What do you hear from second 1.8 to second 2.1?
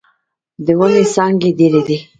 دې.